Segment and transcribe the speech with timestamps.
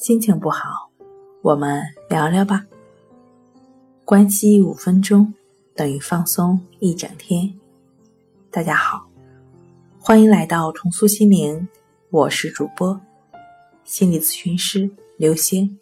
[0.00, 0.90] 心情不好，
[1.42, 2.64] 我们聊聊吧。
[4.02, 5.34] 关系五分钟
[5.74, 7.52] 等于放松一整天。
[8.50, 9.06] 大家好，
[9.98, 11.68] 欢迎来到重塑心灵，
[12.08, 12.98] 我是主播
[13.84, 15.78] 心理咨询师刘星。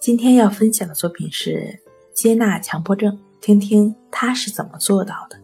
[0.00, 1.78] 今天要分享的作品是
[2.12, 5.38] 接纳强迫症，听听他是怎么做到的。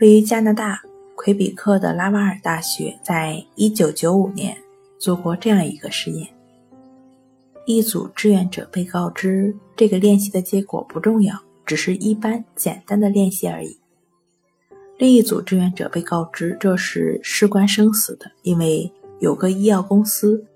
[0.00, 0.80] 位于加拿大。
[1.14, 4.56] 魁北克的拉瓦尔大学在1995年
[5.02, 6.28] 做过这样一个实验：
[7.66, 13.76] 一组志愿者被告知这个练习的结果不重要，只是一般简单的练习而已；
[14.98, 20.46] 另一组志愿者被告知这是事关生死的，因为有个医药公司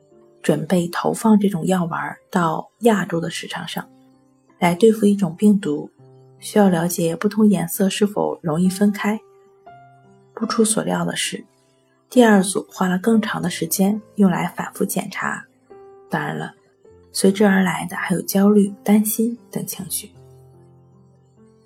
[0.41, 3.85] 准备投放这种药丸到亚洲的市场上，
[4.61, 5.91] 来对付一种病毒，
[6.39, 9.21] 需要了解不同颜色是否容易分开。
[10.37, 11.45] 不出所料的是，
[12.09, 15.45] 第二组花了更长的时间用来反复检查。
[16.09, 16.55] 当然了，
[17.13, 20.11] 随之而来的还有焦虑、担心等情绪。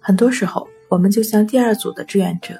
[0.00, 2.58] 很多时候，我们就像第二组的志愿者，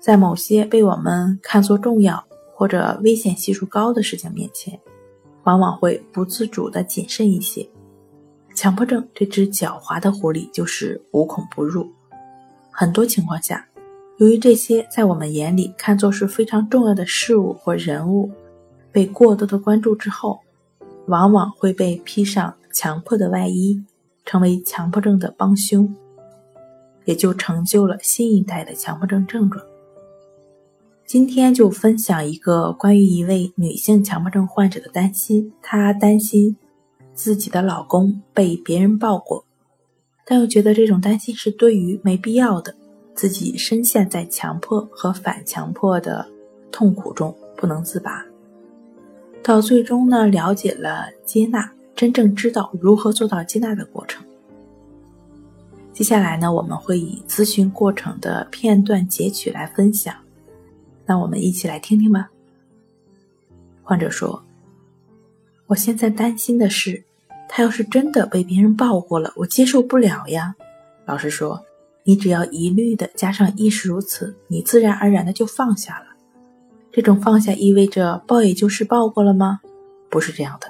[0.00, 4.78] 在某些被我们看作重要或者危险系数高的事情面前，
[5.44, 7.66] 往往会不自主地谨慎一些。
[8.54, 11.88] 强迫症这只狡猾的狐狸就是无孔不入。
[12.72, 13.67] 很多情况下。
[14.18, 18.28] 由于这些在我们眼里看作是非常重要的事物或人物，
[18.90, 20.40] 被过多的关注之后，
[21.06, 23.80] 往往会被披上强迫的外衣，
[24.24, 25.94] 成为强迫症的帮凶，
[27.04, 29.64] 也就成就了新一代的强迫症症状。
[31.06, 36.56] 今天就分享一个关于一位女性强迫症患者的担心，她担心
[37.14, 39.44] 自己的老公被别人抱过，
[40.26, 42.74] 但又觉得这种担心是多余、没必要的。
[43.18, 46.24] 自己深陷在强迫和反强迫的
[46.70, 48.24] 痛苦中不能自拔，
[49.42, 54.24] 到最终呢，了解了接纳，真正知道如何做到接纳的过程。
[55.92, 60.14] 接下来呢，我们会以咨询过程的片段截取来分享，
[61.04, 62.30] 那我们一起来听听吧。
[63.82, 64.40] 患者说
[65.66, 67.02] ：“我现在担心的是，
[67.48, 70.54] 他要是真的被别人抱过了，我接受不了呀。”
[71.04, 71.64] 老师说。
[72.08, 76.06] 你只要一律的加上亦是如此，你自然而然的就放下了。
[76.90, 79.60] 这种放下意味着抱也就是抱过了吗？
[80.08, 80.68] 不是这样的，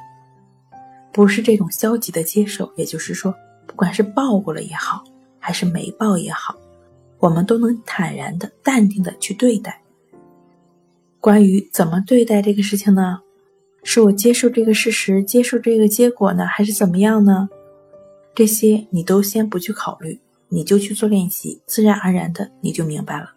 [1.12, 2.72] 不是这种消极的接受。
[2.74, 3.32] 也就是说，
[3.68, 5.04] 不管是抱过了也好，
[5.38, 6.56] 还是没抱也好，
[7.20, 9.80] 我们都能坦然的、淡定的去对待。
[11.20, 13.20] 关于怎么对待这个事情呢？
[13.84, 17.48] 是我接受这个事实，接受这个结果呢，还是怎么样呢？
[18.34, 20.18] 这些你都先不去考虑。
[20.48, 23.32] 你就去做练习，自然而然的你就明白了。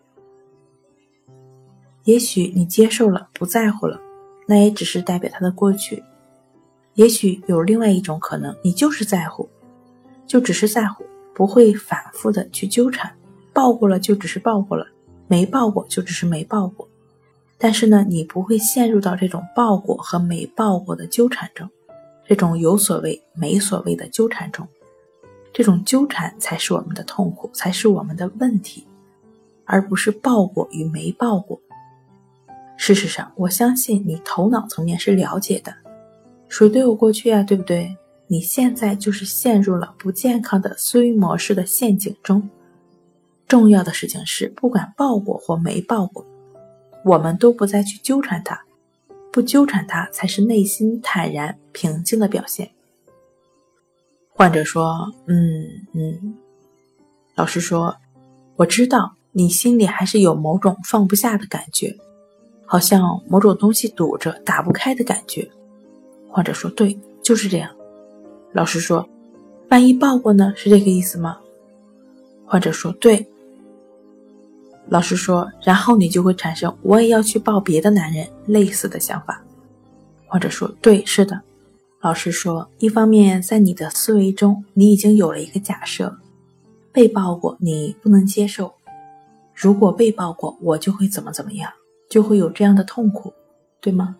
[2.03, 3.99] 也许你接受了，不在乎了，
[4.47, 6.03] 那也只是代表他的过去。
[6.95, 9.47] 也许有另外一种可能，你就是在乎，
[10.25, 13.11] 就只是在乎，不会反复的去纠缠。
[13.53, 14.87] 抱过了就只是抱过了，
[15.27, 16.87] 没抱过就只是没抱过。
[17.57, 21.69] 但是呢，你不会陷入到这种抱过和没抱过的纠缠中，
[22.27, 24.67] 这种有所谓没所谓的纠缠中。
[25.53, 28.87] 这种纠缠才是我们的痛苦，才是我们的问题，
[29.65, 31.59] 而不是抱过与没抱过。
[32.77, 35.75] 事实上，我相信你头脑层面是了解的，
[36.47, 37.95] 谁都有过去啊，对不对？
[38.27, 42.49] 你现在就是陷入了不健康的思维模式的陷阱中。
[43.45, 46.25] 重要的事情是，不管抱过或没抱过，
[47.03, 48.59] 我们都不再去纠缠它，
[49.31, 52.71] 不纠缠它才是内心坦然平静的表现。
[54.33, 56.35] 患者说：“嗯嗯。”
[57.35, 57.95] 老师说
[58.57, 61.95] ：“我知道你心里还是有某种放不下的感觉，
[62.65, 65.49] 好像某种东西堵着，打不开的感觉。”
[66.29, 67.69] 患者说：“对，就是这样。”
[68.53, 69.07] 老师说
[69.69, 70.53] ：“万一抱过呢？
[70.55, 71.37] 是这个意思吗？”
[72.45, 73.25] 患者说：“对。”
[74.89, 79.41] 老师说：“然后你就会产生我也要去抱别的男人类似的想法。”
[80.27, 81.39] 患者说：“对，是的。”
[82.01, 86.17] 老师说：“一方面，在你的思维中，你已经有了一个假设，
[86.91, 88.73] 被抱过你不能接受。
[89.53, 91.71] 如果被抱过，我就会怎么怎么样，
[92.09, 93.31] 就会有这样的痛苦，
[93.79, 94.15] 对吗？”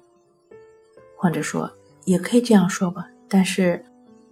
[1.18, 1.72] 患者说
[2.06, 3.08] ：“也可以这样说吧。
[3.28, 3.84] 但是，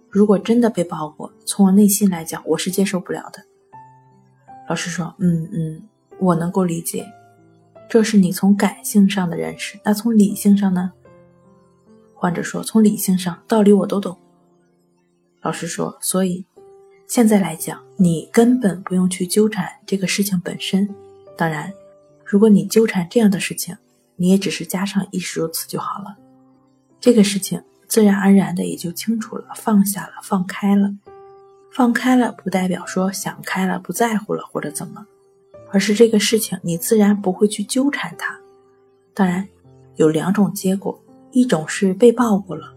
[0.08, 3.44] 如果真的被抱过，从我内心来讲，我是接受不了的。”
[4.70, 5.82] 老师说：“嗯嗯，
[6.20, 7.04] 我能够理解，
[7.88, 9.76] 这是你从感性上的认识。
[9.84, 10.92] 那从理性上呢？”
[12.20, 14.14] 患者说：“从理性上，道理我都懂。”
[15.40, 16.44] 老师说：“所以，
[17.06, 20.86] 现在来讲，你根本不用去纠缠这个事情本身。
[21.34, 21.72] 当然，
[22.22, 23.74] 如果你纠缠这样的事情，
[24.16, 26.14] 你也只是加上‘亦是如此’就好了。
[27.00, 30.94] 这个事情自然而然的也就清楚了，放下了，放开了。
[31.72, 35.06] 放开了不代表说想开了，不在乎了或者怎么，
[35.72, 38.38] 而是这个事情你自然不会去纠缠它。
[39.14, 39.48] 当然，
[39.96, 40.99] 有两种结果，
[41.32, 42.74] 一种是被抱过了，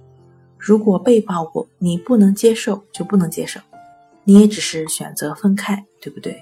[0.57, 3.59] 如果被抱过你不能接受就不能接受，
[4.23, 6.41] 你也只是选择分开，对不对？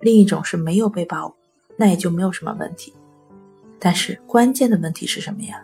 [0.00, 1.34] 另一种是没有被抱，
[1.76, 2.92] 那也就没有什么问题。
[3.78, 5.62] 但是关键的问题是什么呀？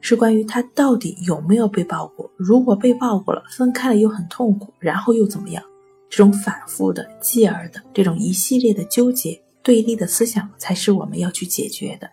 [0.00, 2.30] 是关于他到底有没有被抱过？
[2.36, 5.62] 如果被抱过了，分开了又很痛苦，然后又怎么样？
[6.08, 12.08] 这种反复的、继而的这种一系列的纠结、对立的思想，才是我们要去解决的，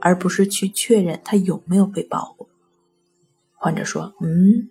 [0.00, 2.35] 而不是去确认他有没有被抱过。
[3.66, 4.70] 患者说：“嗯，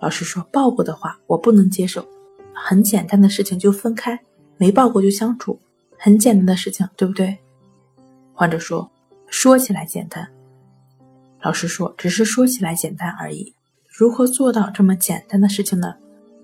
[0.00, 2.02] 老师说抱过的话，我不能接受。
[2.54, 4.18] 很简单的事情就分开，
[4.56, 5.60] 没抱过就相处，
[5.98, 7.36] 很简单的事情，对不对？”
[8.32, 8.90] 患者说
[9.28, 10.26] ：“说起来简单。”
[11.44, 13.54] 老师说：“只是说起来简单而已。
[13.86, 15.94] 如何做到这么简单的事情呢？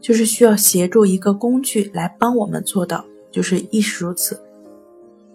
[0.02, 3.02] 就是需要协助一个工具来帮我们做到，
[3.32, 4.38] 就是亦是如此。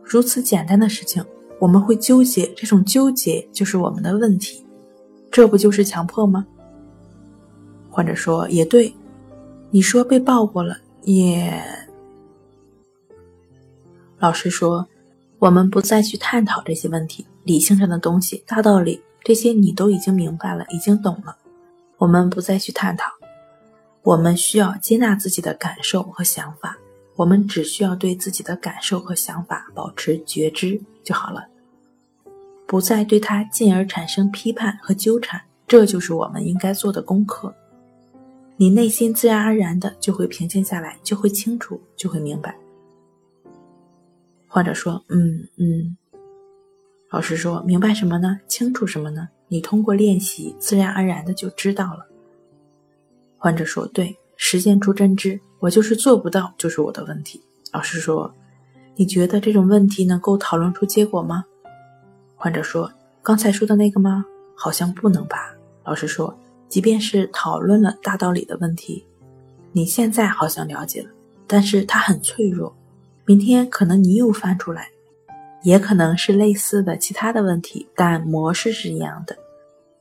[0.03, 1.25] 如此简单的事情，
[1.59, 4.62] 我们会纠结，这种纠结就是我们的问题。
[5.33, 6.45] 这不就是强迫吗？”
[7.91, 8.95] 患者说：“也对。
[9.71, 11.61] 你说被抱过了，也……”
[14.19, 14.87] 老师说
[15.39, 21.37] ：“我们不再去探讨这些问题，理性上的东西，大道理。”这些你都已经明白了，已经懂了，
[21.97, 23.09] 我们不再去探讨。
[24.01, 26.77] 我们需要接纳自己的感受和想法，
[27.15, 31.47] 我们只需要对自己的感受和想法保持觉知就好了，
[32.73, 35.39] 不再对他进而产生批判和纠缠。
[35.67, 37.53] 这就是我们应该做的功课。
[38.57, 42.57] 你内心自然而然的就会平静下来，就会清楚，就会明白。
[44.47, 45.95] 患者说：“嗯嗯。”
[47.13, 48.39] 老师说明白什么呢？
[48.47, 49.29] 清楚什么呢？
[49.49, 52.07] 你通过练习，自然而然的就知道了。
[53.37, 57.39] 患者说：“对，实践出真知，我就是做不到，就是我的问题。”
[57.71, 58.33] 老师说
[58.97, 61.45] ：“你觉得这种问题能够讨论出结果吗？”
[62.43, 62.91] 患者说
[63.23, 64.25] ：“刚才说的那个吗？
[64.53, 65.55] 好像不能吧。”
[65.85, 66.37] 老师说
[66.67, 69.05] ：“即便是讨论了大道理的问题，
[69.71, 71.09] 你现在好像了解了，
[71.47, 72.75] 但是它很脆弱，
[73.23, 74.89] 明天可能你又翻出来。”
[75.63, 79.37] 也可能是类似的其他的问题，但模式是一样的，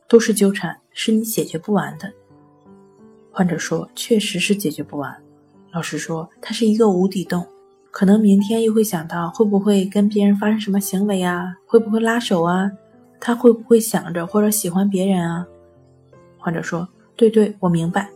[0.08, 2.12] 都是纠缠，是你解决不完的。
[3.30, 5.16] 患者说：“确实是解决不完。”
[5.70, 7.46] 老师说：“它是一个无底洞，
[7.92, 11.54] 可能明天又会想到会不会跟别人发生什么行为啊？
[11.66, 12.72] 会不会拉手啊？
[13.20, 15.46] 他会不会想着或者喜欢别人啊？”
[16.38, 18.10] 患者说：“对对，我明白，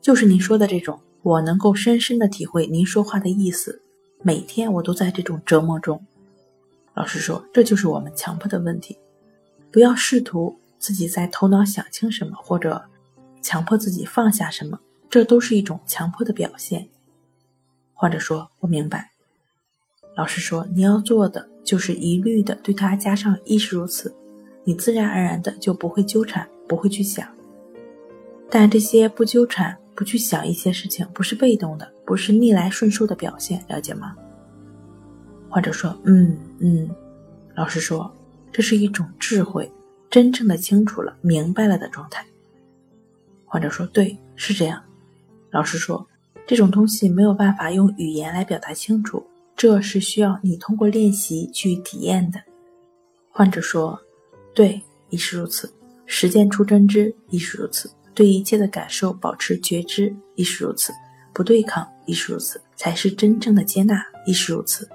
[0.00, 3.82] 就是您说的这种，我能够深深的体会您说话的意思。
[4.22, 6.02] 每天我都在这种折磨中。”
[6.94, 8.98] 老师说：“这就是我们强迫的问题，
[9.70, 12.82] 不要试图自己在头脑想清什么，或者
[13.42, 14.80] 强迫自己放下什么，
[15.10, 16.88] 这都是一种强迫的表现。”
[17.92, 19.10] 患者说：“我明白。”
[20.18, 24.12] 老师说：“你要做的就是一律的对他加上‘亦是如此’，
[24.64, 27.24] 你自然而然的就不会纠缠，不会去想。
[28.50, 34.16] 但这些不纠缠、不去想一些事情，不是被动的，不是逆来顺受的表现，了解吗？”
[35.48, 36.90] 患者说：“嗯嗯。”
[37.54, 38.12] 老师说
[38.50, 39.70] ：“这是一种智慧，
[40.10, 42.26] 真正的清楚了、明白了的状态。”
[43.46, 44.82] 患者说：“对，是这样。”
[45.52, 46.04] 老师说
[46.44, 49.24] ：“这种东西没有办法用语言来表达清楚，
[49.58, 52.40] 这是需要你通过练习去体验的。”
[53.28, 54.00] 患者说
[54.54, 55.70] ：“对，亦是如此。
[56.06, 57.90] 实践出真知，亦是如此。
[58.14, 60.92] 对一切的感受保持觉知，亦是如此。
[61.34, 64.88] 不对抗，亦是如此，才是真正的接纳，亦是如此。”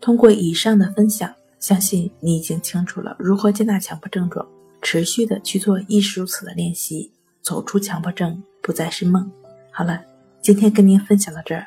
[0.00, 4.46] 通过以上的分享，相信你已经清楚了如何接纳强迫症状，
[4.80, 7.10] 持续的去做亦是如此的练习，
[7.42, 9.30] 走出强迫症不再是梦。
[9.72, 10.02] 好了，
[10.40, 11.66] 今天跟您分享到这儿，